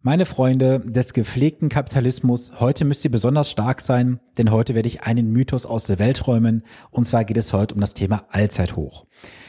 Meine 0.00 0.26
Freunde 0.26 0.78
des 0.78 1.12
gepflegten 1.12 1.68
Kapitalismus, 1.68 2.52
heute 2.60 2.84
müsst 2.84 3.04
ihr 3.04 3.10
besonders 3.10 3.50
stark 3.50 3.80
sein, 3.80 4.20
denn 4.38 4.52
heute 4.52 4.76
werde 4.76 4.86
ich 4.86 5.02
einen 5.02 5.32
Mythos 5.32 5.66
aus 5.66 5.88
der 5.88 5.98
Welt 5.98 6.28
räumen, 6.28 6.62
und 6.90 7.04
zwar 7.04 7.24
geht 7.24 7.36
es 7.36 7.52
heute 7.52 7.74
um 7.74 7.80
das 7.80 7.94
Thema 7.94 8.24
Allzeithoch. 8.28 9.06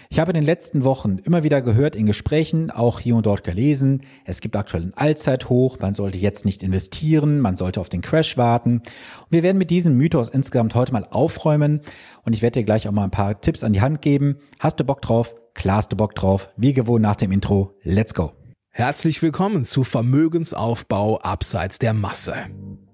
Ich 0.10 0.18
habe 0.18 0.32
in 0.32 0.34
den 0.34 0.44
letzten 0.44 0.84
Wochen 0.84 1.20
immer 1.20 1.44
wieder 1.44 1.62
gehört 1.62 1.96
in 1.96 2.08
Gesprächen, 2.08 2.72
auch 2.72 3.00
hier 3.00 3.16
und 3.16 3.28
dort 3.28 3.44
gelesen, 3.44 4.02
es 4.26 4.42
gibt 4.42 4.56
aktuell 4.56 4.86
ein 4.86 4.94
Allzeithoch, 4.96 5.78
man 5.80 5.94
sollte 5.94 6.18
jetzt 6.18 6.46
nicht 6.46 6.64
investieren, 6.64 7.42
man 7.42 7.56
sollte 7.56 7.80
auf 7.80 7.90
den 7.90 8.02
Crash 8.02 8.36
warten. 8.36 8.80
Und 8.80 9.28
wir 9.30 9.44
werden 9.44 9.60
mit 9.60 9.70
diesem 9.70 9.98
Mythos 9.98 10.30
insgesamt 10.30 10.74
heute 10.74 10.94
mal 10.94 11.06
aufräumen 11.12 11.82
und 12.26 12.34
ich 12.34 12.42
werde 12.42 12.60
dir 12.60 12.66
gleich 12.66 12.88
auch 12.88 12.92
mal 12.92 13.04
ein 13.04 13.12
paar 13.12 13.40
Tipps 13.40 13.64
an 13.64 13.74
die 13.74 13.82
Hand 13.82 14.02
geben. 14.02 14.38
Hast 14.58 14.80
du 14.80 14.84
Bock 14.84 15.04
drauf? 15.04 15.36
Klar 15.54 15.78
hast 15.78 15.92
du 15.92 15.96
Bock 15.96 16.16
drauf. 16.16 16.50
Wie 16.58 16.74
gewohnt 16.74 17.04
nach 17.04 17.18
dem 17.18 17.32
Intro. 17.32 17.76
Let's 17.84 18.16
go! 18.16 18.39
Herzlich 18.80 19.22
willkommen 19.22 19.66
zu 19.66 19.84
Vermögensaufbau 19.84 21.20
abseits 21.20 21.80
der 21.80 21.94
Masse. 21.94 22.34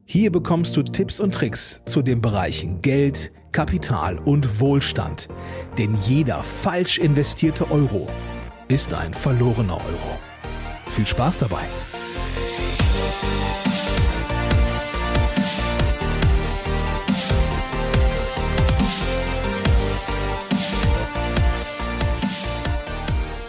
Hier 0.04 0.32
bekommst 0.32 0.76
du 0.76 0.82
Tipps 0.82 1.20
und 1.20 1.36
Tricks 1.36 1.84
zu 1.86 2.02
den 2.02 2.22
Bereichen 2.22 2.82
Geld, 2.82 3.32
Kapital 3.52 4.18
und 4.18 4.60
Wohlstand. 4.60 5.28
Denn 5.78 5.96
jeder 6.08 6.42
falsch 6.42 6.98
investierte 6.98 7.70
Euro 7.70 8.10
ist 8.68 8.96
ein 8.96 9.14
verlorener 9.14 9.76
Euro. 9.76 10.20
Viel 10.88 11.06
Spaß 11.06 11.38
dabei! 11.38 11.62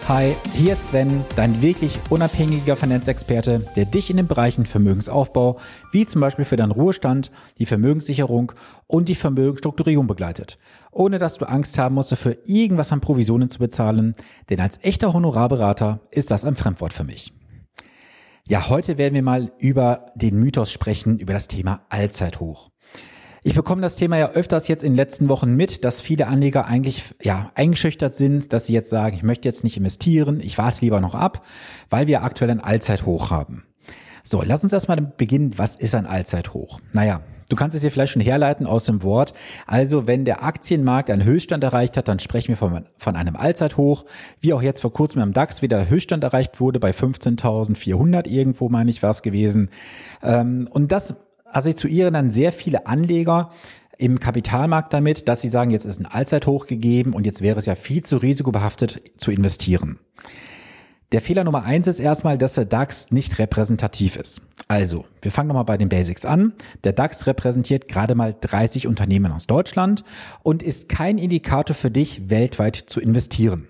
Hi, 0.08 0.36
hier 0.54 0.74
ist 0.74 0.90
Sven, 0.90 1.24
dein 1.34 1.62
wirklich 1.62 1.98
unabhängiger 2.10 2.76
Finanzexperte, 2.76 3.66
der 3.74 3.86
dich 3.86 4.08
in 4.08 4.18
den 4.18 4.28
Bereichen 4.28 4.64
Vermögensaufbau, 4.64 5.58
wie 5.90 6.06
zum 6.06 6.20
Beispiel 6.20 6.44
für 6.44 6.54
deinen 6.54 6.70
Ruhestand, 6.70 7.32
die 7.58 7.66
Vermögenssicherung 7.66 8.52
und 8.86 9.08
die 9.08 9.16
Vermögensstrukturierung 9.16 10.06
begleitet, 10.06 10.58
ohne 10.92 11.18
dass 11.18 11.38
du 11.38 11.48
Angst 11.48 11.76
haben 11.78 11.96
musst, 11.96 12.12
dafür 12.12 12.36
irgendwas 12.44 12.92
an 12.92 13.00
Provisionen 13.00 13.50
zu 13.50 13.58
bezahlen, 13.58 14.14
denn 14.48 14.60
als 14.60 14.78
echter 14.84 15.12
Honorarberater 15.12 15.98
ist 16.12 16.30
das 16.30 16.44
ein 16.44 16.54
Fremdwort 16.54 16.92
für 16.92 17.02
mich. 17.02 17.32
Ja, 18.46 18.68
heute 18.68 18.98
werden 18.98 19.14
wir 19.14 19.24
mal 19.24 19.50
über 19.58 20.06
den 20.14 20.38
Mythos 20.38 20.70
sprechen, 20.70 21.18
über 21.18 21.32
das 21.32 21.48
Thema 21.48 21.80
Allzeithoch. 21.88 22.70
Ich 23.46 23.54
bekomme 23.54 23.80
das 23.80 23.94
Thema 23.94 24.18
ja 24.18 24.30
öfters 24.30 24.66
jetzt 24.66 24.82
in 24.82 24.94
den 24.94 24.96
letzten 24.96 25.28
Wochen 25.28 25.54
mit, 25.54 25.84
dass 25.84 26.02
viele 26.02 26.26
Anleger 26.26 26.66
eigentlich 26.66 27.14
ja 27.22 27.52
eingeschüchtert 27.54 28.12
sind, 28.12 28.52
dass 28.52 28.66
sie 28.66 28.72
jetzt 28.72 28.90
sagen, 28.90 29.14
ich 29.14 29.22
möchte 29.22 29.46
jetzt 29.46 29.62
nicht 29.62 29.76
investieren, 29.76 30.40
ich 30.40 30.58
warte 30.58 30.84
lieber 30.84 31.00
noch 31.00 31.14
ab, 31.14 31.46
weil 31.88 32.08
wir 32.08 32.24
aktuell 32.24 32.50
ein 32.50 32.58
Allzeithoch 32.58 33.30
haben. 33.30 33.62
So, 34.24 34.42
lass 34.44 34.64
uns 34.64 34.72
erstmal 34.72 35.00
beginnen. 35.00 35.52
Was 35.58 35.76
ist 35.76 35.94
ein 35.94 36.06
Allzeithoch? 36.06 36.80
Naja, 36.92 37.20
du 37.48 37.54
kannst 37.54 37.76
es 37.76 37.82
dir 37.82 37.92
vielleicht 37.92 38.14
schon 38.14 38.20
herleiten 38.20 38.66
aus 38.66 38.82
dem 38.82 39.04
Wort. 39.04 39.32
Also, 39.68 40.08
wenn 40.08 40.24
der 40.24 40.42
Aktienmarkt 40.42 41.08
einen 41.08 41.22
Höchststand 41.22 41.62
erreicht 41.62 41.96
hat, 41.96 42.08
dann 42.08 42.18
sprechen 42.18 42.48
wir 42.48 42.56
von, 42.56 42.86
von 42.96 43.14
einem 43.14 43.36
Allzeithoch. 43.36 44.06
Wie 44.40 44.54
auch 44.54 44.62
jetzt 44.62 44.80
vor 44.80 44.92
kurzem 44.92 45.22
am 45.22 45.32
DAX 45.32 45.62
wieder 45.62 45.76
der 45.76 45.88
Höchststand 45.88 46.24
erreicht 46.24 46.58
wurde, 46.58 46.80
bei 46.80 46.90
15.400 46.90 48.26
irgendwo, 48.26 48.68
meine 48.68 48.90
ich, 48.90 49.04
war 49.04 49.10
es 49.10 49.22
gewesen. 49.22 49.70
Ähm, 50.20 50.68
und 50.72 50.90
das 50.90 51.14
assoziieren 51.56 52.14
dann 52.14 52.30
sehr 52.30 52.52
viele 52.52 52.86
Anleger 52.86 53.50
im 53.98 54.20
Kapitalmarkt 54.20 54.92
damit, 54.92 55.26
dass 55.26 55.40
sie 55.40 55.48
sagen, 55.48 55.70
jetzt 55.70 55.86
ist 55.86 55.98
ein 55.98 56.06
Allzeithoch 56.06 56.66
gegeben 56.66 57.14
und 57.14 57.24
jetzt 57.24 57.40
wäre 57.40 57.58
es 57.58 57.66
ja 57.66 57.74
viel 57.74 58.02
zu 58.02 58.18
risikobehaftet 58.18 59.00
zu 59.16 59.30
investieren. 59.30 59.98
Der 61.12 61.20
Fehler 61.20 61.44
Nummer 61.44 61.62
eins 61.62 61.86
ist 61.86 62.00
erstmal, 62.00 62.36
dass 62.36 62.54
der 62.54 62.64
DAX 62.64 63.12
nicht 63.12 63.38
repräsentativ 63.38 64.16
ist. 64.16 64.42
Also, 64.68 65.04
wir 65.22 65.30
fangen 65.30 65.46
nochmal 65.48 65.64
bei 65.64 65.76
den 65.76 65.88
Basics 65.88 66.24
an. 66.24 66.52
Der 66.82 66.92
DAX 66.92 67.28
repräsentiert 67.28 67.86
gerade 67.86 68.16
mal 68.16 68.34
30 68.38 68.88
Unternehmen 68.88 69.30
aus 69.30 69.46
Deutschland 69.46 70.04
und 70.42 70.64
ist 70.64 70.88
kein 70.88 71.18
Indikator 71.18 71.76
für 71.76 71.92
dich, 71.92 72.28
weltweit 72.28 72.74
zu 72.76 73.00
investieren. 73.00 73.68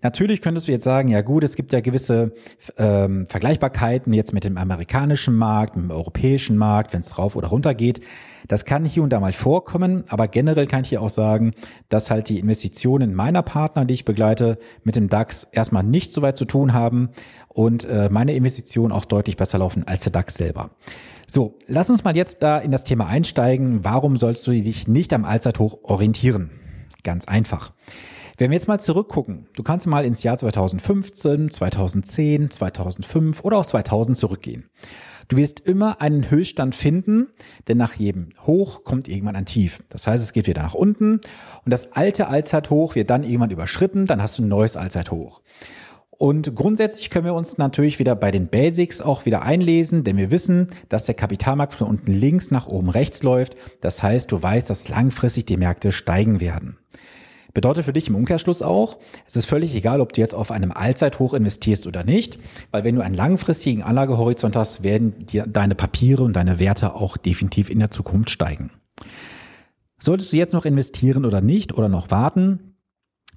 Natürlich 0.00 0.40
könntest 0.40 0.68
du 0.68 0.72
jetzt 0.72 0.84
sagen, 0.84 1.08
ja 1.08 1.20
gut, 1.22 1.44
es 1.44 1.54
gibt 1.54 1.72
ja 1.72 1.80
gewisse 1.80 2.32
ähm, 2.78 3.26
Vergleichbarkeiten 3.26 4.12
jetzt 4.12 4.32
mit 4.32 4.44
dem 4.44 4.56
amerikanischen 4.56 5.34
Markt, 5.34 5.76
mit 5.76 5.84
dem 5.84 5.90
europäischen 5.90 6.56
Markt, 6.56 6.92
wenn 6.92 7.02
es 7.02 7.18
rauf 7.18 7.36
oder 7.36 7.48
runter 7.48 7.74
geht. 7.74 8.00
Das 8.48 8.64
kann 8.64 8.84
hier 8.84 9.02
und 9.02 9.10
da 9.10 9.20
mal 9.20 9.32
vorkommen, 9.32 10.04
aber 10.08 10.26
generell 10.28 10.66
kann 10.66 10.82
ich 10.82 10.88
hier 10.88 11.02
auch 11.02 11.10
sagen, 11.10 11.52
dass 11.88 12.10
halt 12.10 12.28
die 12.28 12.38
Investitionen 12.38 13.14
meiner 13.14 13.42
Partner, 13.42 13.84
die 13.84 13.94
ich 13.94 14.04
begleite, 14.04 14.58
mit 14.82 14.96
dem 14.96 15.08
DAX 15.08 15.46
erstmal 15.52 15.84
nicht 15.84 16.12
so 16.12 16.22
weit 16.22 16.36
zu 16.36 16.44
tun 16.44 16.72
haben 16.72 17.10
und 17.48 17.84
äh, 17.84 18.08
meine 18.10 18.34
Investitionen 18.34 18.92
auch 18.92 19.04
deutlich 19.04 19.36
besser 19.36 19.58
laufen 19.58 19.86
als 19.86 20.02
der 20.02 20.12
DAX 20.12 20.34
selber. 20.34 20.70
So, 21.28 21.58
lass 21.66 21.88
uns 21.88 22.04
mal 22.04 22.16
jetzt 22.16 22.42
da 22.42 22.58
in 22.58 22.72
das 22.72 22.84
Thema 22.84 23.06
einsteigen. 23.06 23.84
Warum 23.84 24.16
sollst 24.16 24.46
du 24.46 24.50
dich 24.50 24.88
nicht 24.88 25.12
am 25.12 25.24
Allzeithoch 25.24 25.78
orientieren? 25.82 26.50
Ganz 27.04 27.26
einfach. 27.26 27.72
Wenn 28.42 28.50
wir 28.50 28.56
jetzt 28.56 28.66
mal 28.66 28.80
zurückgucken, 28.80 29.46
du 29.54 29.62
kannst 29.62 29.86
mal 29.86 30.04
ins 30.04 30.24
Jahr 30.24 30.36
2015, 30.36 31.52
2010, 31.52 32.50
2005 32.50 33.44
oder 33.44 33.58
auch 33.58 33.66
2000 33.66 34.16
zurückgehen. 34.16 34.68
Du 35.28 35.36
wirst 35.36 35.60
immer 35.60 36.00
einen 36.00 36.28
Höchststand 36.28 36.74
finden, 36.74 37.28
denn 37.68 37.78
nach 37.78 37.94
jedem 37.94 38.30
Hoch 38.44 38.82
kommt 38.82 39.06
irgendwann 39.06 39.36
ein 39.36 39.46
Tief. 39.46 39.84
Das 39.90 40.08
heißt, 40.08 40.24
es 40.24 40.32
geht 40.32 40.48
wieder 40.48 40.62
nach 40.62 40.74
unten 40.74 41.20
und 41.64 41.72
das 41.72 41.92
alte 41.92 42.26
Allzeithoch 42.26 42.96
wird 42.96 43.10
dann 43.10 43.22
irgendwann 43.22 43.52
überschritten, 43.52 44.06
dann 44.06 44.20
hast 44.20 44.40
du 44.40 44.42
ein 44.42 44.48
neues 44.48 44.76
Allzeithoch. 44.76 45.40
Und 46.10 46.56
grundsätzlich 46.56 47.10
können 47.10 47.26
wir 47.26 47.34
uns 47.34 47.58
natürlich 47.58 48.00
wieder 48.00 48.16
bei 48.16 48.32
den 48.32 48.48
Basics 48.48 49.02
auch 49.02 49.24
wieder 49.24 49.42
einlesen, 49.42 50.02
denn 50.02 50.16
wir 50.16 50.32
wissen, 50.32 50.70
dass 50.88 51.06
der 51.06 51.14
Kapitalmarkt 51.14 51.74
von 51.74 51.86
unten 51.86 52.10
links 52.10 52.50
nach 52.50 52.66
oben 52.66 52.88
rechts 52.88 53.22
läuft. 53.22 53.54
Das 53.80 54.02
heißt, 54.02 54.32
du 54.32 54.42
weißt, 54.42 54.68
dass 54.68 54.88
langfristig 54.88 55.46
die 55.46 55.56
Märkte 55.56 55.92
steigen 55.92 56.40
werden. 56.40 56.78
Bedeutet 57.54 57.84
für 57.84 57.92
dich 57.92 58.08
im 58.08 58.14
Umkehrschluss 58.14 58.62
auch, 58.62 58.98
es 59.26 59.36
ist 59.36 59.46
völlig 59.46 59.74
egal, 59.74 60.00
ob 60.00 60.12
du 60.12 60.20
jetzt 60.20 60.34
auf 60.34 60.50
einem 60.50 60.72
Allzeithoch 60.72 61.34
investierst 61.34 61.86
oder 61.86 62.02
nicht, 62.02 62.38
weil 62.70 62.84
wenn 62.84 62.94
du 62.94 63.02
einen 63.02 63.14
langfristigen 63.14 63.82
Anlagehorizont 63.82 64.56
hast, 64.56 64.82
werden 64.82 65.26
dir 65.26 65.46
deine 65.46 65.74
Papiere 65.74 66.22
und 66.24 66.34
deine 66.34 66.58
Werte 66.58 66.94
auch 66.94 67.16
definitiv 67.16 67.68
in 67.68 67.78
der 67.78 67.90
Zukunft 67.90 68.30
steigen. 68.30 68.70
Solltest 69.98 70.32
du 70.32 70.36
jetzt 70.36 70.54
noch 70.54 70.64
investieren 70.64 71.24
oder 71.24 71.40
nicht 71.40 71.74
oder 71.74 71.88
noch 71.88 72.10
warten? 72.10 72.76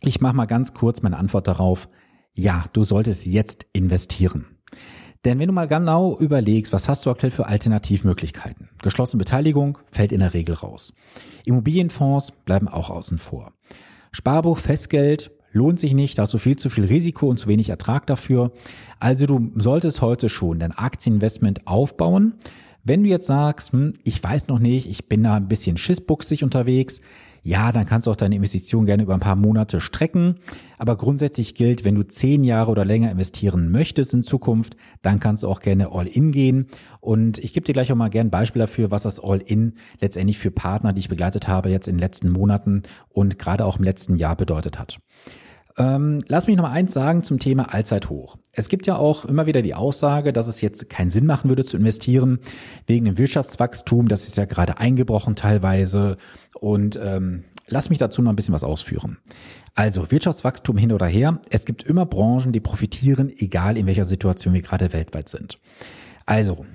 Ich 0.01 0.21
mache 0.21 0.35
mal 0.35 0.45
ganz 0.45 0.73
kurz 0.73 1.01
meine 1.01 1.17
Antwort 1.17 1.47
darauf. 1.47 1.89
Ja, 2.33 2.65
du 2.73 2.83
solltest 2.83 3.25
jetzt 3.25 3.65
investieren. 3.73 4.45
Denn 5.25 5.39
wenn 5.39 5.47
du 5.47 5.53
mal 5.53 5.67
genau 5.67 6.17
überlegst, 6.17 6.71
was 6.71 6.87
hast 6.87 7.05
du 7.05 7.09
aktuell 7.09 7.31
für 7.31 7.47
Alternativmöglichkeiten? 7.47 8.69
Geschlossene 8.83 9.19
Beteiligung 9.19 9.79
fällt 9.91 10.11
in 10.11 10.19
der 10.19 10.35
Regel 10.35 10.55
raus. 10.55 10.93
Immobilienfonds 11.45 12.31
bleiben 12.31 12.67
auch 12.67 12.91
außen 12.91 13.17
vor. 13.17 13.53
Sparbuch, 14.15 14.59
Festgeld 14.59 15.31
lohnt 15.51 15.77
sich 15.77 15.93
nicht, 15.93 16.17
da 16.17 16.21
hast 16.21 16.33
du 16.33 16.37
viel 16.37 16.55
zu 16.55 16.69
viel 16.69 16.85
Risiko 16.85 17.27
und 17.27 17.37
zu 17.37 17.49
wenig 17.49 17.67
Ertrag 17.67 18.07
dafür. 18.07 18.53
Also 18.97 19.25
du 19.25 19.51
solltest 19.57 20.01
heute 20.01 20.29
schon 20.29 20.57
dein 20.59 20.71
Aktieninvestment 20.71 21.67
aufbauen. 21.67 22.35
Wenn 22.85 23.03
du 23.03 23.09
jetzt 23.09 23.27
sagst, 23.27 23.73
hm, 23.73 23.91
ich 24.05 24.23
weiß 24.23 24.47
noch 24.47 24.59
nicht, 24.59 24.89
ich 24.89 25.09
bin 25.09 25.23
da 25.23 25.35
ein 25.35 25.49
bisschen 25.49 25.75
schissbuchsig 25.75 26.45
unterwegs, 26.45 27.01
ja, 27.45 27.71
dann 27.71 27.85
kannst 27.85 28.07
du 28.07 28.11
auch 28.11 28.15
deine 28.15 28.35
Investition 28.35 28.87
gerne 28.87 29.03
über 29.03 29.13
ein 29.13 29.19
paar 29.19 29.35
Monate 29.35 29.79
strecken. 29.79 30.37
Aber 30.79 30.97
grundsätzlich 30.97 31.53
gilt, 31.53 31.85
wenn 31.85 31.93
du 31.93 32.01
zehn 32.01 32.43
Jahre 32.43 32.71
oder 32.71 32.83
länger 32.83 33.11
investieren 33.11 33.71
möchtest 33.71 34.15
in 34.15 34.23
Zukunft, 34.23 34.75
dann 35.03 35.19
kannst 35.19 35.43
du 35.43 35.47
auch 35.47 35.59
gerne 35.59 35.91
All-In 35.91 36.31
gehen. 36.31 36.65
Und 37.01 37.37
ich 37.37 37.53
gebe 37.53 37.63
dir 37.63 37.73
gleich 37.73 37.91
auch 37.91 37.95
mal 37.95 38.09
gerne 38.09 38.29
ein 38.29 38.31
Beispiel 38.31 38.61
dafür, 38.61 38.89
was 38.89 39.03
das 39.03 39.23
All-In 39.23 39.75
letztendlich 40.01 40.39
für 40.39 40.49
Partner, 40.49 40.91
die 40.91 41.01
ich 41.01 41.09
begleitet 41.09 41.47
habe, 41.47 41.69
jetzt 41.69 41.87
in 41.87 41.97
den 41.97 41.99
letzten 41.99 42.31
Monaten 42.31 42.81
und 43.09 43.37
gerade 43.37 43.63
auch 43.63 43.77
im 43.77 43.83
letzten 43.83 44.15
Jahr 44.15 44.35
bedeutet 44.35 44.79
hat. 44.79 44.97
Ähm, 45.77 46.23
lass 46.27 46.47
mich 46.47 46.55
noch 46.55 46.63
mal 46.63 46.71
eins 46.71 46.93
sagen 46.93 47.23
zum 47.23 47.37
Thema 47.37 47.73
Allzeithoch. 47.73 48.37
Es 48.53 48.69
gibt 48.69 48.87
ja 48.87 48.95
auch 48.95 49.25
immer 49.25 49.45
wieder 49.45 49.61
die 49.61 49.73
Aussage, 49.73 50.31
dass 50.31 50.47
es 50.47 50.61
jetzt 50.61 50.89
keinen 50.89 51.09
Sinn 51.09 51.25
machen 51.25 51.49
würde 51.49 51.65
zu 51.65 51.75
investieren 51.75 52.39
wegen 52.87 53.05
dem 53.05 53.17
Wirtschaftswachstum. 53.17 54.07
Das 54.07 54.27
ist 54.27 54.37
ja 54.37 54.45
gerade 54.45 54.77
eingebrochen 54.77 55.35
teilweise. 55.35 56.15
Und 56.59 56.97
ähm, 57.01 57.43
lass 57.67 57.89
mich 57.89 57.99
dazu 57.99 58.21
noch 58.21 58.31
ein 58.31 58.37
bisschen 58.37 58.53
was 58.53 58.63
ausführen. 58.63 59.17
Also 59.73 60.09
Wirtschaftswachstum 60.11 60.77
hin 60.77 60.93
oder 60.93 61.07
her. 61.07 61.41
Es 61.49 61.65
gibt 61.65 61.83
immer 61.83 62.05
Branchen, 62.05 62.53
die 62.53 62.61
profitieren, 62.61 63.29
egal 63.35 63.77
in 63.77 63.85
welcher 63.85 64.05
Situation 64.05 64.53
wir 64.53 64.61
gerade 64.61 64.93
weltweit 64.93 65.27
sind. 65.27 65.59
Also 66.25 66.65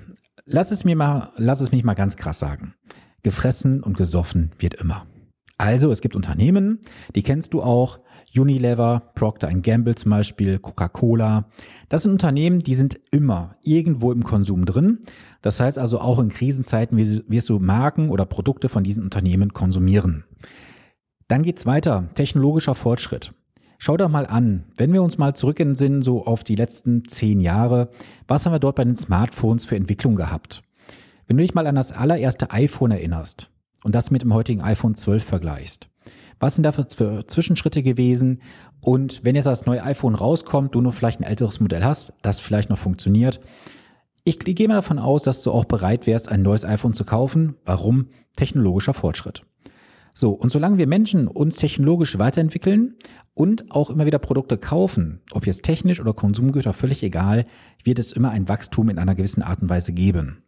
lass 0.45 0.69
es 0.69 0.83
mir 0.85 0.95
mal, 0.95 1.31
lass 1.37 1.61
es 1.61 1.71
mich 1.71 1.83
mal 1.83 1.95
ganz 1.95 2.17
krass 2.17 2.37
sagen. 2.37 2.75
Gefressen 3.23 3.81
und 3.81 3.97
gesoffen 3.97 4.51
wird 4.59 4.75
immer. 4.75 5.07
Also 5.57 5.91
es 5.91 6.01
gibt 6.01 6.15
Unternehmen, 6.15 6.79
die 7.15 7.21
kennst 7.21 7.53
du 7.53 7.61
auch, 7.61 7.99
Unilever, 8.35 9.11
Procter 9.15 9.53
Gamble 9.53 9.95
zum 9.95 10.11
Beispiel, 10.11 10.59
Coca-Cola. 10.59 11.45
Das 11.89 12.03
sind 12.03 12.11
Unternehmen, 12.11 12.59
die 12.59 12.75
sind 12.75 12.99
immer 13.11 13.55
irgendwo 13.63 14.11
im 14.11 14.23
Konsum 14.23 14.65
drin. 14.65 14.99
Das 15.41 15.59
heißt 15.59 15.77
also 15.77 15.99
auch 15.99 16.19
in 16.19 16.29
Krisenzeiten 16.29 16.97
wirst 16.97 17.49
du 17.49 17.59
Marken 17.59 18.09
oder 18.09 18.25
Produkte 18.25 18.69
von 18.69 18.83
diesen 18.83 19.03
Unternehmen 19.03 19.53
konsumieren. 19.53 20.23
Dann 21.27 21.43
geht's 21.43 21.65
weiter. 21.65 22.09
Technologischer 22.13 22.75
Fortschritt. 22.75 23.33
Schau 23.77 23.97
doch 23.97 24.09
mal 24.09 24.27
an, 24.27 24.65
wenn 24.77 24.93
wir 24.93 25.01
uns 25.01 25.17
mal 25.17 25.33
zurück 25.33 25.59
in 25.59 25.69
den 25.69 25.75
Sinn 25.75 26.01
so 26.03 26.23
auf 26.25 26.43
die 26.43 26.55
letzten 26.55 27.07
zehn 27.07 27.41
Jahre, 27.41 27.89
was 28.27 28.45
haben 28.45 28.53
wir 28.53 28.59
dort 28.59 28.75
bei 28.75 28.83
den 28.83 28.95
Smartphones 28.95 29.65
für 29.65 29.75
Entwicklung 29.75 30.15
gehabt? 30.15 30.61
Wenn 31.25 31.37
du 31.37 31.41
dich 31.41 31.55
mal 31.55 31.65
an 31.65 31.75
das 31.75 31.91
allererste 31.91 32.51
iPhone 32.51 32.91
erinnerst 32.91 33.49
und 33.83 33.95
das 33.95 34.11
mit 34.11 34.21
dem 34.21 34.33
heutigen 34.33 34.61
iPhone 34.61 34.93
12 34.93 35.23
vergleichst, 35.23 35.89
was 36.41 36.55
sind 36.55 36.63
da 36.63 36.71
für 36.73 37.25
Zwischenschritte 37.27 37.83
gewesen? 37.83 38.41
Und 38.81 39.23
wenn 39.23 39.35
jetzt 39.35 39.45
das 39.45 39.65
neue 39.65 39.83
iPhone 39.83 40.15
rauskommt, 40.15 40.75
du 40.75 40.81
nur 40.81 40.91
vielleicht 40.91 41.21
ein 41.21 41.23
älteres 41.23 41.59
Modell 41.59 41.85
hast, 41.85 42.13
das 42.23 42.39
vielleicht 42.39 42.69
noch 42.69 42.79
funktioniert, 42.79 43.39
ich 44.23 44.39
gehe 44.39 44.67
mal 44.67 44.75
davon 44.75 44.99
aus, 44.99 45.23
dass 45.23 45.41
du 45.41 45.51
auch 45.51 45.65
bereit 45.65 46.05
wärst, 46.05 46.29
ein 46.29 46.41
neues 46.41 46.65
iPhone 46.65 46.93
zu 46.93 47.05
kaufen. 47.05 47.55
Warum? 47.65 48.07
Technologischer 48.35 48.93
Fortschritt. 48.93 49.43
So, 50.13 50.31
und 50.31 50.51
solange 50.51 50.77
wir 50.77 50.87
Menschen 50.87 51.27
uns 51.27 51.55
technologisch 51.55 52.19
weiterentwickeln 52.19 52.95
und 53.33 53.71
auch 53.71 53.89
immer 53.89 54.05
wieder 54.05 54.19
Produkte 54.19 54.57
kaufen, 54.57 55.21
ob 55.31 55.47
jetzt 55.47 55.63
technisch 55.63 55.99
oder 55.99 56.13
Konsumgüter, 56.13 56.73
völlig 56.73 57.01
egal, 57.01 57.45
wird 57.83 57.97
es 57.97 58.11
immer 58.11 58.29
ein 58.29 58.47
Wachstum 58.47 58.89
in 58.89 58.99
einer 58.99 59.15
gewissen 59.15 59.41
Art 59.41 59.61
und 59.61 59.69
Weise 59.69 59.93
geben. 59.93 60.43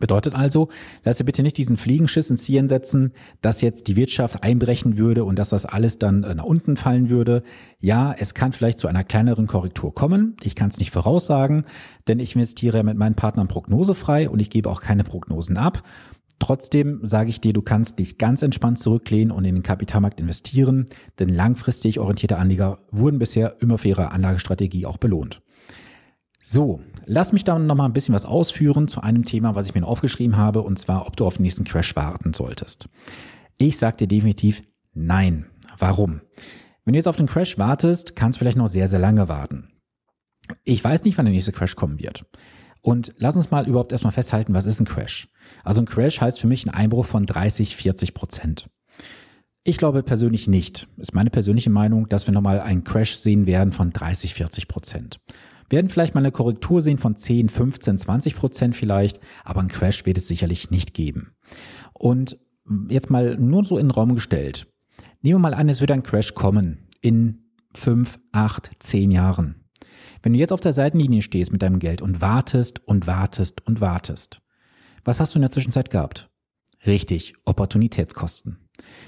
Bedeutet 0.00 0.34
also, 0.34 0.68
lass 1.04 1.18
dir 1.18 1.24
bitte 1.24 1.42
nicht 1.42 1.56
diesen 1.56 1.76
Fliegenschiss 1.76 2.30
ins 2.30 2.44
Zielen 2.44 2.68
setzen, 2.68 3.12
dass 3.40 3.60
jetzt 3.60 3.88
die 3.88 3.96
Wirtschaft 3.96 4.42
einbrechen 4.42 4.98
würde 4.98 5.24
und 5.24 5.38
dass 5.38 5.50
das 5.50 5.66
alles 5.66 5.98
dann 5.98 6.22
äh, 6.22 6.34
nach 6.34 6.44
unten 6.44 6.76
fallen 6.76 7.08
würde. 7.08 7.42
Ja, 7.80 8.14
es 8.16 8.34
kann 8.34 8.52
vielleicht 8.52 8.78
zu 8.78 8.88
einer 8.88 9.04
kleineren 9.04 9.46
Korrektur 9.46 9.94
kommen. 9.94 10.36
Ich 10.42 10.54
kann 10.54 10.70
es 10.70 10.78
nicht 10.78 10.90
voraussagen, 10.90 11.64
denn 12.08 12.18
ich 12.18 12.34
investiere 12.34 12.82
mit 12.82 12.96
meinen 12.96 13.14
Partnern 13.14 13.48
prognosefrei 13.48 14.28
und 14.28 14.40
ich 14.40 14.50
gebe 14.50 14.70
auch 14.70 14.80
keine 14.80 15.04
Prognosen 15.04 15.56
ab. 15.56 15.82
Trotzdem 16.38 17.00
sage 17.02 17.30
ich 17.30 17.40
dir, 17.40 17.54
du 17.54 17.62
kannst 17.62 17.98
dich 17.98 18.18
ganz 18.18 18.42
entspannt 18.42 18.78
zurücklehnen 18.78 19.30
und 19.30 19.44
in 19.46 19.54
den 19.54 19.62
Kapitalmarkt 19.62 20.20
investieren, 20.20 20.86
denn 21.18 21.30
langfristig 21.30 21.98
orientierte 21.98 22.36
Anleger 22.36 22.78
wurden 22.90 23.18
bisher 23.18 23.56
immer 23.60 23.78
für 23.78 23.88
ihre 23.88 24.10
Anlagestrategie 24.10 24.84
auch 24.84 24.98
belohnt. 24.98 25.40
So, 26.48 26.80
lass 27.06 27.32
mich 27.32 27.42
dann 27.42 27.66
noch 27.66 27.74
mal 27.74 27.86
ein 27.86 27.92
bisschen 27.92 28.14
was 28.14 28.24
ausführen 28.24 28.86
zu 28.86 29.00
einem 29.00 29.24
Thema, 29.24 29.56
was 29.56 29.66
ich 29.66 29.74
mir 29.74 29.84
aufgeschrieben 29.84 30.36
habe, 30.36 30.62
und 30.62 30.78
zwar, 30.78 31.08
ob 31.08 31.16
du 31.16 31.26
auf 31.26 31.38
den 31.38 31.42
nächsten 31.42 31.64
Crash 31.64 31.96
warten 31.96 32.34
solltest. 32.34 32.88
Ich 33.58 33.78
sage 33.78 33.96
dir 33.96 34.06
definitiv 34.06 34.62
nein. 34.94 35.46
Warum? 35.76 36.20
Wenn 36.84 36.92
du 36.92 36.98
jetzt 36.98 37.08
auf 37.08 37.16
den 37.16 37.26
Crash 37.26 37.58
wartest, 37.58 38.14
kannst 38.14 38.36
du 38.36 38.38
vielleicht 38.38 38.58
noch 38.58 38.68
sehr, 38.68 38.86
sehr 38.86 39.00
lange 39.00 39.28
warten. 39.28 39.72
Ich 40.62 40.84
weiß 40.84 41.02
nicht, 41.02 41.18
wann 41.18 41.24
der 41.24 41.34
nächste 41.34 41.50
Crash 41.50 41.74
kommen 41.74 41.98
wird. 41.98 42.24
Und 42.80 43.12
lass 43.18 43.34
uns 43.34 43.50
mal 43.50 43.66
überhaupt 43.66 43.90
erstmal 43.90 44.12
festhalten, 44.12 44.54
was 44.54 44.66
ist 44.66 44.78
ein 44.78 44.86
Crash? 44.86 45.28
Also 45.64 45.82
ein 45.82 45.86
Crash 45.86 46.20
heißt 46.20 46.38
für 46.38 46.46
mich 46.46 46.64
ein 46.64 46.70
Einbruch 46.70 47.06
von 47.06 47.26
30, 47.26 47.74
40 47.74 48.14
Prozent. 48.14 48.70
Ich 49.64 49.78
glaube 49.78 50.04
persönlich 50.04 50.46
nicht, 50.46 50.86
ist 50.96 51.12
meine 51.12 51.30
persönliche 51.30 51.70
Meinung, 51.70 52.08
dass 52.08 52.28
wir 52.28 52.32
nochmal 52.32 52.60
einen 52.60 52.84
Crash 52.84 53.16
sehen 53.16 53.48
werden 53.48 53.72
von 53.72 53.90
30, 53.90 54.32
40 54.32 54.68
Prozent. 54.68 55.18
Werden 55.68 55.88
vielleicht 55.88 56.14
mal 56.14 56.20
eine 56.20 56.32
Korrektur 56.32 56.82
sehen 56.82 56.98
von 56.98 57.16
10, 57.16 57.48
15, 57.48 57.98
20 57.98 58.36
Prozent 58.36 58.76
vielleicht, 58.76 59.20
aber 59.44 59.60
ein 59.60 59.68
Crash 59.68 60.06
wird 60.06 60.18
es 60.18 60.28
sicherlich 60.28 60.70
nicht 60.70 60.94
geben. 60.94 61.32
Und 61.92 62.38
jetzt 62.88 63.10
mal 63.10 63.36
nur 63.36 63.64
so 63.64 63.78
in 63.78 63.86
den 63.86 63.92
Raum 63.92 64.14
gestellt. 64.14 64.66
Nehmen 65.22 65.36
wir 65.36 65.50
mal 65.50 65.54
an, 65.54 65.68
es 65.68 65.80
wird 65.80 65.90
ein 65.90 66.02
Crash 66.02 66.34
kommen 66.34 66.88
in 67.00 67.52
5, 67.74 68.18
8, 68.32 68.70
10 68.78 69.10
Jahren. 69.10 69.66
Wenn 70.22 70.32
du 70.32 70.38
jetzt 70.38 70.52
auf 70.52 70.60
der 70.60 70.72
Seitenlinie 70.72 71.22
stehst 71.22 71.52
mit 71.52 71.62
deinem 71.62 71.78
Geld 71.78 72.02
und 72.02 72.20
wartest 72.20 72.86
und 72.86 73.06
wartest 73.06 73.66
und 73.66 73.80
wartest, 73.80 74.40
was 75.04 75.20
hast 75.20 75.34
du 75.34 75.38
in 75.38 75.42
der 75.42 75.50
Zwischenzeit 75.50 75.90
gehabt? 75.90 76.30
Richtig, 76.84 77.34
Opportunitätskosten. 77.44 78.58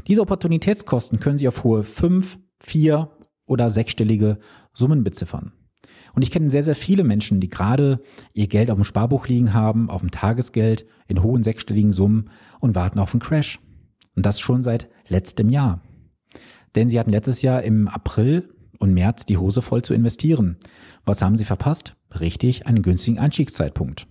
Diese 0.06 0.22
Opportunitätskosten 0.22 1.20
können 1.20 1.38
sich 1.38 1.48
auf 1.48 1.64
hohe 1.64 1.84
fünf, 1.84 2.38
vier 2.60 3.10
oder 3.46 3.70
sechsstellige 3.70 4.38
Summen 4.72 5.04
beziffern. 5.04 5.52
Und 6.14 6.22
ich 6.22 6.30
kenne 6.30 6.50
sehr, 6.50 6.62
sehr 6.62 6.74
viele 6.74 7.04
Menschen, 7.04 7.40
die 7.40 7.48
gerade 7.48 8.00
ihr 8.32 8.46
Geld 8.46 8.70
auf 8.70 8.76
dem 8.76 8.84
Sparbuch 8.84 9.26
liegen 9.28 9.54
haben, 9.54 9.90
auf 9.90 10.00
dem 10.00 10.10
Tagesgeld 10.10 10.86
in 11.06 11.22
hohen 11.22 11.42
sechsstelligen 11.42 11.92
Summen 11.92 12.30
und 12.60 12.74
warten 12.74 12.98
auf 12.98 13.12
einen 13.12 13.20
Crash. 13.20 13.60
Und 14.14 14.26
das 14.26 14.40
schon 14.40 14.62
seit 14.62 14.88
letztem 15.06 15.48
Jahr. 15.48 15.80
Denn 16.74 16.88
sie 16.88 16.98
hatten 16.98 17.10
letztes 17.10 17.42
Jahr 17.42 17.62
im 17.62 17.88
April 17.88 18.48
und 18.78 18.94
März 18.94 19.24
die 19.24 19.36
Hose 19.36 19.62
voll 19.62 19.82
zu 19.82 19.94
investieren. 19.94 20.56
Was 21.04 21.22
haben 21.22 21.36
sie 21.36 21.44
verpasst? 21.44 21.96
Richtig, 22.20 22.66
einen 22.66 22.82
günstigen 22.82 23.18
Einstiegszeitpunkt. 23.18 24.06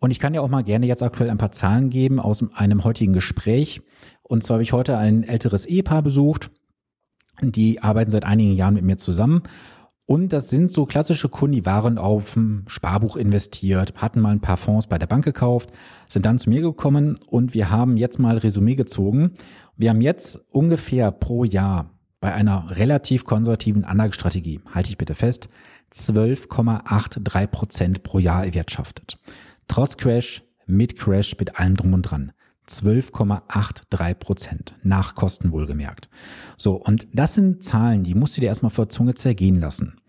Und 0.00 0.10
ich 0.10 0.18
kann 0.18 0.34
ja 0.34 0.40
auch 0.40 0.48
mal 0.48 0.64
gerne 0.64 0.86
jetzt 0.86 1.02
aktuell 1.02 1.30
ein 1.30 1.38
paar 1.38 1.52
Zahlen 1.52 1.90
geben 1.90 2.20
aus 2.20 2.42
einem 2.54 2.84
heutigen 2.84 3.12
Gespräch. 3.12 3.82
Und 4.22 4.42
zwar 4.42 4.54
habe 4.54 4.62
ich 4.62 4.72
heute 4.72 4.96
ein 4.96 5.24
älteres 5.24 5.66
Ehepaar 5.66 6.02
besucht. 6.02 6.50
Die 7.42 7.82
arbeiten 7.82 8.10
seit 8.10 8.24
einigen 8.24 8.54
Jahren 8.54 8.74
mit 8.74 8.84
mir 8.84 8.96
zusammen. 8.96 9.42
Und 10.10 10.32
das 10.32 10.48
sind 10.48 10.72
so 10.72 10.86
klassische 10.86 11.28
Kunden, 11.28 11.54
die 11.54 11.66
waren 11.66 11.96
auf 11.96 12.34
dem 12.34 12.64
Sparbuch 12.66 13.14
investiert, 13.14 13.94
hatten 13.94 14.18
mal 14.18 14.32
ein 14.32 14.40
paar 14.40 14.56
Fonds 14.56 14.88
bei 14.88 14.98
der 14.98 15.06
Bank 15.06 15.22
gekauft, 15.22 15.70
sind 16.08 16.26
dann 16.26 16.40
zu 16.40 16.50
mir 16.50 16.62
gekommen 16.62 17.16
und 17.28 17.54
wir 17.54 17.70
haben 17.70 17.96
jetzt 17.96 18.18
mal 18.18 18.36
Resümee 18.36 18.74
gezogen. 18.74 19.34
Wir 19.76 19.90
haben 19.90 20.00
jetzt 20.00 20.40
ungefähr 20.50 21.12
pro 21.12 21.44
Jahr 21.44 21.90
bei 22.18 22.34
einer 22.34 22.76
relativ 22.76 23.24
konservativen 23.24 23.84
Anlagestrategie, 23.84 24.58
halte 24.74 24.90
ich 24.90 24.98
bitte 24.98 25.14
fest, 25.14 25.48
12,83 25.94 27.46
Prozent 27.46 28.02
pro 28.02 28.18
Jahr 28.18 28.44
erwirtschaftet. 28.44 29.16
Trotz 29.68 29.96
Crash, 29.96 30.42
mit 30.66 30.98
Crash, 30.98 31.36
mit 31.38 31.60
allem 31.60 31.76
drum 31.76 31.92
und 31.92 32.02
dran. 32.02 32.32
12,83 32.68 34.14
Prozent. 34.14 34.74
Nach 34.82 35.14
Kosten 35.14 35.52
wohlgemerkt. 35.52 36.08
So, 36.56 36.74
und 36.74 37.06
das 37.12 37.34
sind 37.34 37.62
Zahlen, 37.64 38.04
die 38.04 38.14
musst 38.14 38.36
du 38.36 38.40
dir 38.40 38.48
erstmal 38.48 38.70
vor 38.70 38.88
Zunge 38.88 39.14
zergehen 39.14 39.60
lassen. 39.60 39.99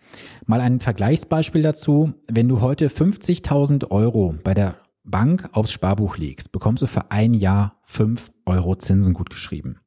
Mal 0.45 0.61
ein 0.61 0.79
Vergleichsbeispiel 0.79 1.61
dazu. 1.61 2.13
Wenn 2.29 2.47
du 2.47 2.61
heute 2.61 2.87
50.000 2.87 3.91
Euro 3.91 4.35
bei 4.43 4.53
der 4.53 4.75
Bank 5.03 5.49
aufs 5.53 5.71
Sparbuch 5.71 6.17
legst, 6.17 6.51
bekommst 6.51 6.83
du 6.83 6.87
für 6.87 7.11
ein 7.11 7.33
Jahr 7.33 7.79
5 7.85 8.31
Euro 8.45 8.75
Zinsen 8.75 9.13
gut 9.13 9.29
geschrieben. 9.29 9.79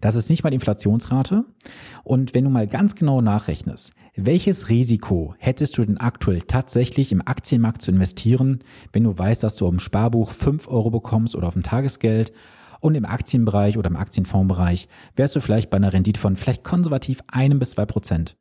Das 0.00 0.14
ist 0.14 0.30
nicht 0.30 0.42
mal 0.42 0.50
die 0.50 0.56
Inflationsrate. 0.56 1.44
Und 2.02 2.34
wenn 2.34 2.44
du 2.44 2.50
mal 2.50 2.66
ganz 2.66 2.94
genau 2.94 3.20
nachrechnest, 3.20 3.92
welches 4.16 4.68
Risiko 4.68 5.34
hättest 5.38 5.78
du 5.78 5.84
denn 5.84 5.98
aktuell 5.98 6.42
tatsächlich 6.42 7.12
im 7.12 7.26
Aktienmarkt 7.26 7.82
zu 7.82 7.90
investieren, 7.90 8.60
wenn 8.92 9.04
du 9.04 9.16
weißt, 9.16 9.42
dass 9.42 9.56
du 9.56 9.66
auf 9.66 9.70
dem 9.70 9.78
Sparbuch 9.78 10.30
5 10.30 10.68
Euro 10.68 10.90
bekommst 10.90 11.34
oder 11.34 11.48
auf 11.48 11.54
dem 11.54 11.62
Tagesgeld 11.62 12.32
und 12.80 12.96
im 12.96 13.04
Aktienbereich 13.04 13.78
oder 13.78 13.88
im 13.88 13.96
Aktienfondsbereich 13.96 14.88
wärst 15.16 15.36
du 15.36 15.40
vielleicht 15.40 15.70
bei 15.70 15.76
einer 15.76 15.92
Rendite 15.92 16.20
von 16.20 16.36
vielleicht 16.36 16.64
konservativ 16.64 17.22
einem 17.28 17.58
bis 17.58 17.70
zwei 17.70 17.86
Prozent. 17.86 18.36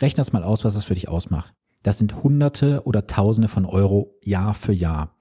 Rechne 0.00 0.16
das 0.16 0.32
mal 0.32 0.42
aus, 0.42 0.64
was 0.64 0.74
das 0.74 0.84
für 0.84 0.94
dich 0.94 1.08
ausmacht. 1.08 1.54
Das 1.82 1.98
sind 1.98 2.22
Hunderte 2.22 2.82
oder 2.84 3.06
Tausende 3.06 3.48
von 3.48 3.66
Euro 3.66 4.18
Jahr 4.22 4.54
für 4.54 4.72
Jahr. 4.72 5.16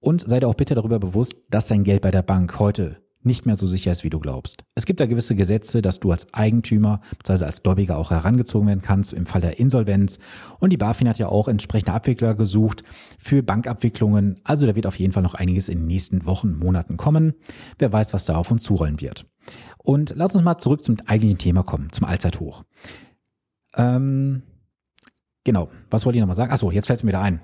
Und 0.00 0.28
sei 0.28 0.40
dir 0.40 0.48
auch 0.48 0.54
bitte 0.54 0.74
darüber 0.74 0.98
bewusst, 0.98 1.36
dass 1.50 1.68
dein 1.68 1.84
Geld 1.84 2.02
bei 2.02 2.10
der 2.10 2.22
Bank 2.22 2.58
heute 2.58 3.00
nicht 3.26 3.44
mehr 3.44 3.56
so 3.56 3.66
sicher 3.66 3.90
ist, 3.90 4.04
wie 4.04 4.10
du 4.10 4.20
glaubst. 4.20 4.64
Es 4.74 4.86
gibt 4.86 5.00
da 5.00 5.06
gewisse 5.06 5.34
Gesetze, 5.34 5.82
dass 5.82 6.00
du 6.00 6.12
als 6.12 6.32
Eigentümer 6.32 7.00
bzw. 7.18 7.44
als 7.44 7.62
Gläubiger 7.62 7.98
auch 7.98 8.10
herangezogen 8.10 8.68
werden 8.68 8.82
kannst 8.82 9.12
im 9.12 9.26
Fall 9.26 9.40
der 9.40 9.58
Insolvenz. 9.58 10.18
Und 10.60 10.72
die 10.72 10.76
BaFin 10.76 11.08
hat 11.08 11.18
ja 11.18 11.28
auch 11.28 11.48
entsprechende 11.48 11.92
Abwickler 11.92 12.34
gesucht 12.34 12.84
für 13.18 13.42
Bankabwicklungen. 13.42 14.40
Also 14.44 14.66
da 14.66 14.76
wird 14.76 14.86
auf 14.86 14.98
jeden 14.98 15.12
Fall 15.12 15.24
noch 15.24 15.34
einiges 15.34 15.68
in 15.68 15.80
den 15.80 15.86
nächsten 15.88 16.24
Wochen, 16.24 16.56
Monaten 16.56 16.96
kommen. 16.96 17.34
Wer 17.78 17.92
weiß, 17.92 18.14
was 18.14 18.24
da 18.24 18.36
auf 18.36 18.50
uns 18.50 18.62
zurollen 18.62 19.00
wird. 19.00 19.26
Und 19.78 20.14
lass 20.16 20.34
uns 20.34 20.44
mal 20.44 20.58
zurück 20.58 20.84
zum 20.84 20.96
eigentlichen 21.06 21.38
Thema 21.38 21.62
kommen, 21.62 21.90
zum 21.92 22.06
Allzeithoch. 22.06 22.64
Ähm, 23.76 24.42
genau, 25.44 25.68
was 25.90 26.04
wollte 26.04 26.18
ich 26.18 26.20
nochmal 26.20 26.36
sagen? 26.36 26.52
Achso, 26.52 26.70
jetzt 26.70 26.86
fällt 26.86 26.98
es 26.98 27.04
mir 27.04 27.08
wieder 27.08 27.22
ein. 27.22 27.40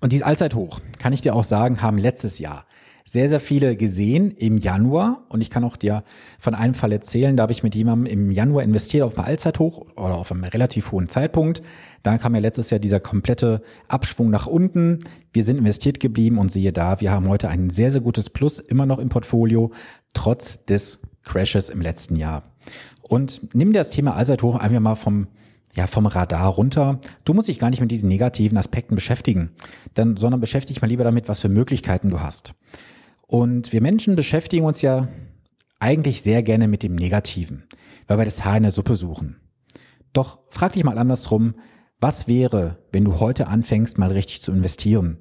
Und 0.00 0.12
dieses 0.12 0.26
Allzeithoch, 0.26 0.80
kann 0.98 1.12
ich 1.12 1.20
dir 1.20 1.34
auch 1.34 1.44
sagen, 1.44 1.82
haben 1.82 1.98
letztes 1.98 2.38
Jahr 2.38 2.64
sehr, 3.04 3.28
sehr 3.28 3.40
viele 3.40 3.76
gesehen 3.76 4.30
im 4.30 4.56
Januar. 4.56 5.26
Und 5.28 5.40
ich 5.40 5.50
kann 5.50 5.64
auch 5.64 5.76
dir 5.76 6.04
von 6.38 6.54
einem 6.54 6.74
Fall 6.74 6.92
erzählen, 6.92 7.36
da 7.36 7.42
habe 7.42 7.52
ich 7.52 7.62
mit 7.62 7.74
jemandem 7.74 8.06
im 8.06 8.30
Januar 8.30 8.62
investiert 8.62 9.02
auf 9.02 9.18
einem 9.18 9.26
Allzeithoch 9.26 9.80
oder 9.96 10.14
auf 10.14 10.30
einem 10.30 10.44
relativ 10.44 10.92
hohen 10.92 11.08
Zeitpunkt. 11.08 11.62
Dann 12.02 12.18
kam 12.18 12.34
ja 12.34 12.40
letztes 12.40 12.70
Jahr 12.70 12.78
dieser 12.78 13.00
komplette 13.00 13.62
Abschwung 13.88 14.30
nach 14.30 14.46
unten. 14.46 15.00
Wir 15.32 15.42
sind 15.42 15.58
investiert 15.58 15.98
geblieben 15.98 16.38
und 16.38 16.52
siehe 16.52 16.72
da, 16.72 17.00
wir 17.00 17.10
haben 17.10 17.28
heute 17.28 17.48
ein 17.48 17.70
sehr, 17.70 17.90
sehr 17.90 18.00
gutes 18.00 18.30
Plus 18.30 18.58
immer 18.58 18.86
noch 18.86 18.98
im 18.98 19.08
Portfolio, 19.08 19.72
trotz 20.14 20.64
des 20.64 21.00
Crashes 21.30 21.68
im 21.68 21.80
letzten 21.80 22.16
Jahr. 22.16 22.42
Und 23.02 23.54
nimm 23.54 23.72
dir 23.72 23.78
das 23.80 23.90
Thema 23.90 24.14
Allzeithoch 24.14 24.56
einfach 24.56 24.80
mal 24.80 24.94
vom 24.96 25.28
ja, 25.72 25.86
vom 25.86 26.06
Radar 26.06 26.48
runter. 26.48 27.00
Du 27.24 27.32
musst 27.32 27.46
dich 27.46 27.60
gar 27.60 27.70
nicht 27.70 27.80
mit 27.80 27.92
diesen 27.92 28.08
negativen 28.08 28.58
Aspekten 28.58 28.96
beschäftigen, 28.96 29.50
dann, 29.94 30.16
sondern 30.16 30.40
beschäftige 30.40 30.74
dich 30.74 30.82
mal 30.82 30.88
lieber 30.88 31.04
damit, 31.04 31.28
was 31.28 31.40
für 31.40 31.48
Möglichkeiten 31.48 32.10
du 32.10 32.20
hast. 32.20 32.54
Und 33.28 33.72
wir 33.72 33.80
Menschen 33.80 34.16
beschäftigen 34.16 34.64
uns 34.64 34.82
ja 34.82 35.06
eigentlich 35.78 36.22
sehr 36.22 36.42
gerne 36.42 36.66
mit 36.66 36.82
dem 36.82 36.96
Negativen, 36.96 37.64
weil 38.08 38.18
wir 38.18 38.24
das 38.24 38.44
Haar 38.44 38.56
in 38.56 38.64
der 38.64 38.72
Suppe 38.72 38.96
suchen. 38.96 39.36
Doch 40.12 40.40
frag 40.48 40.72
dich 40.72 40.82
mal 40.82 40.98
andersrum, 40.98 41.54
was 42.00 42.26
wäre, 42.26 42.78
wenn 42.90 43.04
du 43.04 43.20
heute 43.20 43.46
anfängst, 43.46 43.96
mal 43.96 44.10
richtig 44.10 44.40
zu 44.40 44.50
investieren? 44.50 45.18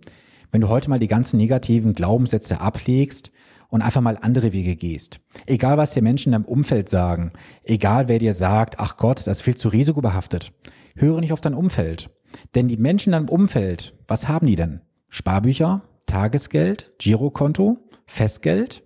Wenn 0.52 0.62
du 0.62 0.70
heute 0.70 0.90
mal 0.90 0.98
die 0.98 1.08
ganzen 1.08 1.38
negativen 1.38 1.94
Glaubenssätze 1.94 2.60
ablegst 2.60 3.32
und 3.70 3.82
einfach 3.82 4.02
mal 4.02 4.18
andere 4.22 4.52
Wege 4.52 4.76
gehst. 4.76 5.22
Egal, 5.46 5.78
was 5.78 5.94
dir 5.94 6.02
Menschen 6.02 6.34
in 6.34 6.42
deinem 6.42 6.50
Umfeld 6.50 6.90
sagen, 6.90 7.32
egal, 7.64 8.08
wer 8.08 8.20
dir 8.20 8.34
sagt, 8.34 8.80
ach 8.80 8.98
Gott, 8.98 9.26
das 9.26 9.38
ist 9.38 9.44
viel 9.44 9.56
zu 9.56 9.70
risikobehaftet. 9.70 10.52
Höre 10.96 11.22
nicht 11.22 11.32
auf 11.32 11.42
dein 11.42 11.54
Umfeld. 11.54 12.10
Denn 12.56 12.68
die 12.68 12.78
Menschen 12.78 13.14
in 13.14 13.20
deinem 13.20 13.30
Umfeld, 13.30 13.96
was 14.08 14.28
haben 14.28 14.48
die 14.48 14.56
denn? 14.56 14.82
Sparbücher, 15.10 15.84
Tagesgeld, 16.06 16.92
Girokonto, 17.00 17.78
Festgeld? 18.06 18.84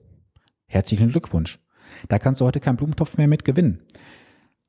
Herzlichen 0.68 1.10
Glückwunsch. 1.10 1.60
Da 2.10 2.20
kannst 2.20 2.42
du 2.42 2.46
heute 2.46 2.60
keinen 2.60 2.78
Blumentopf 2.78 3.18
mehr 3.18 3.28
mit 3.28 3.46
gewinnen. 3.46 3.82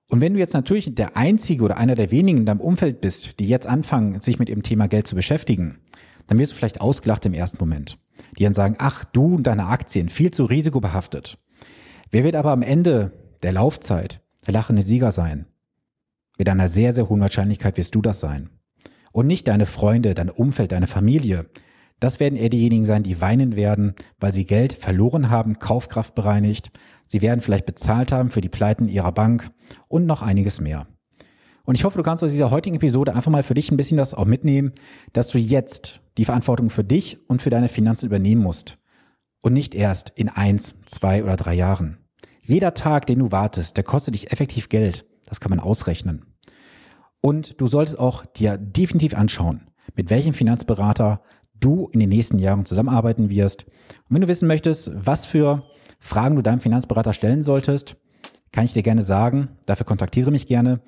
Und 0.09 0.21
wenn 0.21 0.35
du 0.35 0.39
jetzt 0.39 0.55
natürlich 0.55 0.95
der 0.95 1.17
Einzige 1.17 1.65
oder 1.65 1.77
einer 1.77 1.95
der 1.95 2.11
wenigen 2.11 2.39
in 2.39 2.47
deinem 2.47 2.61
Umfeld 2.61 3.01
bist, 3.01 3.41
die 3.41 3.49
jetzt 3.49 3.67
anfangen, 3.67 4.21
sich 4.21 4.39
mit 4.39 4.49
dem 4.49 4.63
Thema 4.63 4.87
Geld 4.87 5.07
zu 5.07 5.15
beschäftigen, 5.15 5.79
dann 6.27 6.39
wirst 6.39 6.53
du 6.53 6.57
vielleicht 6.57 6.81
ausgelacht 6.81 7.27
im 7.27 7.35
ersten 7.35 7.59
Moment. 7.59 7.99
Die 8.39 8.45
dann 8.45 8.55
sagen, 8.55 8.77
ach, 8.79 9.05
du 9.05 9.37
und 9.37 9.47
deine 9.47 9.67
Aktien, 9.67 10.09
viel 10.09 10.31
zu 10.33 10.45
risikobehaftet. 10.45 11.39
Wer 12.11 12.25
wird 12.25 12.37
aber 12.37 12.53
am 12.53 12.63
Ende 12.63 13.13
der 13.43 13.53
Laufzeit 13.53 14.23
der 14.47 14.55
lachende 14.55 14.83
Sieger 14.83 15.13
sein? 15.13 15.47
Mit 16.39 16.49
einer 16.49 16.69
sehr, 16.69 16.93
sehr 16.93 17.09
hohen 17.09 17.21
Wahrscheinlichkeit 17.21 17.77
wirst 17.77 17.95
du 17.95 18.03
das 18.03 18.21
sein. 18.21 18.51
Und 19.13 19.27
nicht 19.27 19.47
deine 19.47 19.67
Freunde, 19.67 20.15
dein 20.15 20.31
Umfeld, 20.31 20.73
deine 20.73 20.89
Familie. 20.89 21.47
Das 22.01 22.19
werden 22.19 22.37
eher 22.37 22.49
diejenigen 22.49 22.85
sein, 22.85 23.05
die 23.05 23.21
weinen 23.21 23.55
werden, 23.55 23.95
weil 24.19 24.33
sie 24.33 24.45
Geld 24.45 24.73
verloren 24.73 25.31
haben, 25.31 25.61
Kaufkraft 25.61 26.15
bereinigt. 26.15 26.73
Sie 27.05 27.23
werden 27.23 27.41
vielleicht 27.41 27.67
bezahlt 27.67 28.11
haben 28.11 28.31
für 28.31 28.41
die 28.41 28.49
Pleiten 28.49 28.89
ihrer 28.89 29.13
Bank 29.13 29.51
und 29.89 30.07
noch 30.07 30.23
einiges 30.23 30.61
mehr. 30.61 30.89
Und 31.65 31.77
ich 31.77 31.85
hoffe, 31.85 31.97
du 31.97 32.05
kannst 32.05 32.23
aus 32.23 32.31
dieser 32.31 32.51
heutigen 32.51 32.77
Episode 32.77 33.15
einfach 33.15 33.31
mal 33.31 33.43
für 33.43 33.55
dich 33.55 33.71
ein 33.71 33.77
bisschen 33.77 33.97
das 33.97 34.15
auch 34.15 34.27
mitnehmen, 34.27 34.73
dass 35.13 35.29
du 35.29 35.39
jetzt 35.39 36.01
die 36.19 36.25
Verantwortung 36.25 36.71
für 36.71 36.85
dich 36.85 37.19
und 37.29 37.43
für 37.43 37.51
deine 37.51 37.69
Finanzen 37.69 38.07
übernehmen 38.07 38.43
musst. 38.43 38.79
Und 39.41 39.53
nicht 39.53 39.75
erst 39.75 40.11
in 40.15 40.29
eins, 40.29 40.75
zwei 40.87 41.23
oder 41.23 41.37
drei 41.37 41.55
Jahren. 41.55 41.99
Jeder 42.41 42.75
Tag, 42.75 43.07
den 43.07 43.19
du 43.19 43.33
wartest, 43.33 43.77
der 43.77 43.85
kostet 43.85 44.15
dich 44.15 44.33
effektiv 44.33 44.69
Geld. 44.69 45.07
Das 45.27 45.41
kann 45.41 45.51
man 45.51 45.61
ausrechnen. 45.61 46.27
Und 47.21 47.59
du 47.61 47.67
solltest 47.67 47.99
auch 47.99 48.27
dir 48.27 48.59
definitiv 48.59 49.15
anschauen, 49.15 49.71
mit 49.95 50.11
welchem 50.11 50.35
Finanzberater 50.35 51.23
du 51.59 51.89
in 51.93 52.01
den 52.01 52.11
nächsten 52.11 52.39
Jahren 52.39 52.67
zusammenarbeiten 52.67 53.31
wirst. 53.31 53.65
Und 53.65 54.17
wenn 54.17 54.21
du 54.21 54.29
wissen 54.29 54.47
möchtest, 54.47 54.91
was 54.95 55.25
für 55.25 55.65
Fragen 55.99 56.37
du 56.37 56.43
deinem 56.43 56.61
Finanzberater 56.61 57.15
stellen 57.15 57.43
solltest, 57.43 57.97
kann 58.53 58.67
ich 58.67 58.75
dir 58.75 58.83
gerne 58.83 59.03
sagen. 59.03 59.49
Dafür 59.65 59.87
kontaktiere 59.87 60.31
mich 60.31 60.47
gerne. 60.47 60.81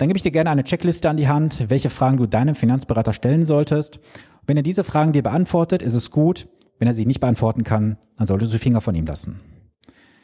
Dann 0.00 0.08
gebe 0.08 0.16
ich 0.16 0.22
dir 0.22 0.30
gerne 0.30 0.48
eine 0.48 0.64
Checkliste 0.64 1.10
an 1.10 1.18
die 1.18 1.28
Hand, 1.28 1.66
welche 1.68 1.90
Fragen 1.90 2.16
du 2.16 2.24
deinem 2.24 2.54
Finanzberater 2.54 3.12
stellen 3.12 3.44
solltest. 3.44 4.00
Wenn 4.46 4.56
er 4.56 4.62
diese 4.62 4.82
Fragen 4.82 5.12
dir 5.12 5.22
beantwortet, 5.22 5.82
ist 5.82 5.92
es 5.92 6.10
gut. 6.10 6.48
Wenn 6.78 6.88
er 6.88 6.94
sie 6.94 7.04
nicht 7.04 7.20
beantworten 7.20 7.64
kann, 7.64 7.98
dann 8.16 8.26
solltest 8.26 8.54
du 8.54 8.58
Finger 8.58 8.80
von 8.80 8.94
ihm 8.94 9.04
lassen. 9.04 9.40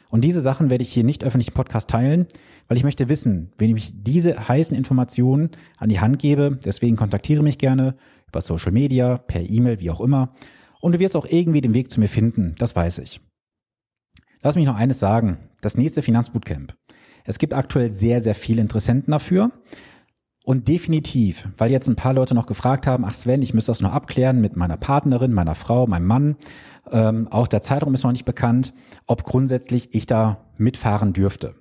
Und 0.09 0.21
diese 0.21 0.41
Sachen 0.41 0.71
werde 0.71 0.81
ich 0.81 0.91
hier 0.91 1.03
nicht 1.03 1.23
öffentlich 1.23 1.49
im 1.49 1.53
Podcast 1.53 1.91
teilen, 1.91 2.25
weil 2.67 2.77
ich 2.77 2.83
möchte 2.83 3.07
wissen, 3.07 3.51
wenn 3.59 3.77
ich 3.77 3.93
diese 3.93 4.47
heißen 4.47 4.75
Informationen 4.75 5.51
an 5.77 5.89
die 5.89 5.99
Hand 5.99 6.17
gebe. 6.17 6.57
Deswegen 6.65 6.95
kontaktiere 6.95 7.43
mich 7.43 7.59
gerne 7.59 7.93
über 8.27 8.41
Social 8.41 8.71
Media, 8.71 9.19
per 9.19 9.47
E-Mail, 9.47 9.79
wie 9.79 9.91
auch 9.91 10.01
immer. 10.01 10.33
Und 10.81 10.95
du 10.95 10.99
wirst 10.99 11.15
auch 11.15 11.27
irgendwie 11.29 11.61
den 11.61 11.75
Weg 11.75 11.91
zu 11.91 11.99
mir 11.99 12.09
finden, 12.09 12.55
das 12.57 12.75
weiß 12.75 12.97
ich. 12.97 13.21
Lass 14.41 14.55
mich 14.55 14.65
noch 14.65 14.75
eines 14.75 14.97
sagen. 14.97 15.37
Das 15.61 15.77
nächste 15.77 16.01
Finanzbootcamp 16.01 16.73
es 17.27 17.37
gibt 17.37 17.53
aktuell 17.53 17.91
sehr, 17.91 18.23
sehr 18.23 18.33
viele 18.33 18.61
Interessenten 18.61 19.11
dafür. 19.11 19.51
Und 20.43 20.69
definitiv, 20.69 21.49
weil 21.57 21.71
jetzt 21.71 21.89
ein 21.89 21.97
paar 21.97 22.13
Leute 22.13 22.33
noch 22.33 22.45
gefragt 22.45 22.87
haben, 22.87 23.03
ach 23.03 23.13
Sven, 23.13 23.41
ich 23.41 23.53
müsste 23.53 23.71
das 23.71 23.81
noch 23.81 23.91
abklären 23.91 24.39
mit 24.39 24.55
meiner 24.55 24.77
Partnerin, 24.77 25.33
meiner 25.33 25.55
Frau, 25.55 25.87
meinem 25.87 26.05
Mann. 26.05 26.37
Ähm, 26.89 27.27
auch 27.27 27.47
der 27.47 27.61
Zeitraum 27.61 27.93
ist 27.93 28.03
noch 28.03 28.13
nicht 28.13 28.23
bekannt, 28.23 28.73
ob 29.07 29.25
grundsätzlich 29.25 29.93
ich 29.93 30.05
da 30.05 30.45
mitfahren 30.57 31.11
dürfte. 31.11 31.55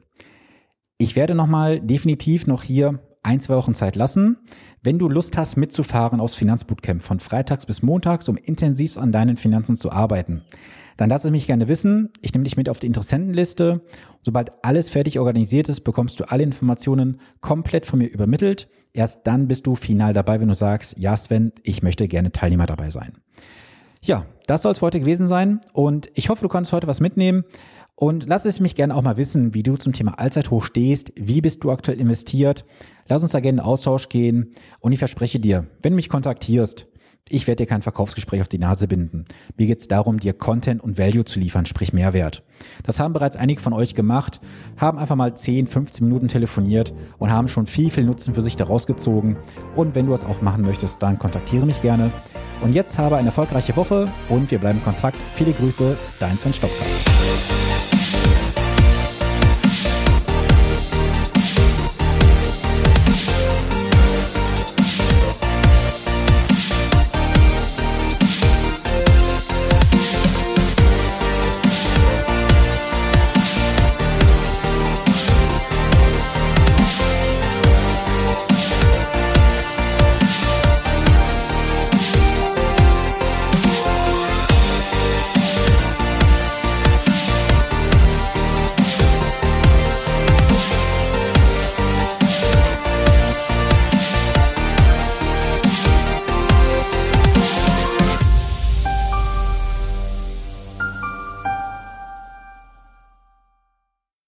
Ich 0.98 1.16
werde 1.16 1.34
nochmal 1.34 1.80
definitiv 1.80 2.46
noch 2.46 2.62
hier 2.62 3.00
ein, 3.26 3.40
zwei 3.40 3.56
Wochen 3.56 3.74
Zeit 3.74 3.96
lassen. 3.96 4.38
Wenn 4.82 4.98
du 4.98 5.08
Lust 5.08 5.36
hast, 5.36 5.56
mitzufahren 5.56 6.20
aufs 6.20 6.36
Finanzbootcamp 6.36 7.02
von 7.02 7.20
freitags 7.20 7.66
bis 7.66 7.82
montags, 7.82 8.28
um 8.28 8.36
intensiv 8.36 8.96
an 8.96 9.12
deinen 9.12 9.36
Finanzen 9.36 9.76
zu 9.76 9.90
arbeiten, 9.90 10.42
dann 10.96 11.10
lass 11.10 11.24
es 11.24 11.30
mich 11.30 11.46
gerne 11.46 11.68
wissen. 11.68 12.10
Ich 12.22 12.32
nehme 12.32 12.44
dich 12.44 12.56
mit 12.56 12.68
auf 12.68 12.78
die 12.78 12.86
Interessentenliste. 12.86 13.82
Sobald 14.22 14.52
alles 14.64 14.88
fertig 14.88 15.18
organisiert 15.18 15.68
ist, 15.68 15.80
bekommst 15.80 16.20
du 16.20 16.30
alle 16.30 16.44
Informationen 16.44 17.20
komplett 17.40 17.84
von 17.84 17.98
mir 17.98 18.06
übermittelt. 18.06 18.68
Erst 18.92 19.26
dann 19.26 19.48
bist 19.48 19.66
du 19.66 19.74
final 19.74 20.14
dabei, 20.14 20.40
wenn 20.40 20.48
du 20.48 20.54
sagst, 20.54 20.94
ja 20.96 21.16
Sven, 21.16 21.52
ich 21.64 21.82
möchte 21.82 22.08
gerne 22.08 22.32
Teilnehmer 22.32 22.66
dabei 22.66 22.90
sein. 22.90 23.12
Ja, 24.02 24.24
das 24.46 24.62
soll 24.62 24.72
es 24.72 24.80
heute 24.80 25.00
gewesen 25.00 25.26
sein 25.26 25.60
und 25.72 26.10
ich 26.14 26.28
hoffe, 26.28 26.42
du 26.42 26.48
konntest 26.48 26.72
heute 26.72 26.86
was 26.86 27.00
mitnehmen. 27.00 27.44
Und 27.98 28.26
lass 28.28 28.44
es 28.44 28.60
mich 28.60 28.74
gerne 28.74 28.94
auch 28.94 29.02
mal 29.02 29.16
wissen, 29.16 29.54
wie 29.54 29.62
du 29.62 29.76
zum 29.76 29.94
Thema 29.94 30.18
Allzeithoch 30.18 30.64
stehst. 30.64 31.12
Wie 31.16 31.40
bist 31.40 31.64
du 31.64 31.70
aktuell 31.70 31.98
investiert? 31.98 32.66
Lass 33.08 33.22
uns 33.22 33.32
da 33.32 33.40
gerne 33.40 33.60
in 33.60 33.64
Austausch 33.64 34.10
gehen. 34.10 34.52
Und 34.80 34.92
ich 34.92 34.98
verspreche 34.98 35.40
dir, 35.40 35.66
wenn 35.80 35.92
du 35.92 35.96
mich 35.96 36.10
kontaktierst, 36.10 36.86
ich 37.28 37.48
werde 37.48 37.64
dir 37.64 37.66
kein 37.66 37.82
Verkaufsgespräch 37.82 38.40
auf 38.40 38.48
die 38.48 38.58
Nase 38.58 38.86
binden. 38.86 39.24
Mir 39.56 39.66
geht 39.66 39.80
es 39.80 39.88
darum, 39.88 40.20
dir 40.20 40.32
Content 40.32 40.80
und 40.80 40.96
Value 40.96 41.24
zu 41.24 41.40
liefern, 41.40 41.66
sprich 41.66 41.92
Mehrwert. 41.92 42.44
Das 42.84 43.00
haben 43.00 43.14
bereits 43.14 43.36
einige 43.36 43.60
von 43.60 43.72
euch 43.72 43.94
gemacht, 43.94 44.40
haben 44.76 44.98
einfach 44.98 45.16
mal 45.16 45.36
10, 45.36 45.66
15 45.66 46.06
Minuten 46.06 46.28
telefoniert 46.28 46.94
und 47.18 47.32
haben 47.32 47.48
schon 47.48 47.66
viel, 47.66 47.90
viel 47.90 48.04
Nutzen 48.04 48.34
für 48.34 48.42
sich 48.42 48.56
daraus 48.56 48.86
gezogen. 48.86 49.38
Und 49.74 49.96
wenn 49.96 50.06
du 50.06 50.12
das 50.12 50.24
auch 50.24 50.40
machen 50.40 50.62
möchtest, 50.62 51.02
dann 51.02 51.18
kontaktiere 51.18 51.66
mich 51.66 51.82
gerne. 51.82 52.12
Und 52.62 52.74
jetzt 52.74 52.96
habe 52.96 53.16
eine 53.16 53.28
erfolgreiche 53.28 53.74
Woche 53.74 54.08
und 54.28 54.50
wir 54.50 54.58
bleiben 54.58 54.78
in 54.78 54.84
Kontakt. 54.84 55.16
Viele 55.34 55.52
Grüße, 55.52 55.96
dein 56.20 56.38
Sven 56.38 56.52
Stopka. 56.52 56.84